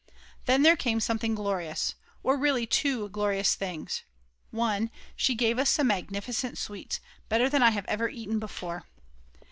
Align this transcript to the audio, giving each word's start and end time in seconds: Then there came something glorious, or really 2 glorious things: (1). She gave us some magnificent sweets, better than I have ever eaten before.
Then 0.45 0.63
there 0.63 0.75
came 0.75 0.99
something 0.99 1.35
glorious, 1.35 1.93
or 2.23 2.35
really 2.35 2.65
2 2.65 3.09
glorious 3.09 3.53
things: 3.53 4.01
(1). 4.49 4.89
She 5.15 5.35
gave 5.35 5.59
us 5.59 5.69
some 5.69 5.85
magnificent 5.85 6.57
sweets, 6.57 6.99
better 7.29 7.47
than 7.47 7.61
I 7.61 7.69
have 7.69 7.85
ever 7.85 8.09
eaten 8.09 8.39
before. 8.39 8.85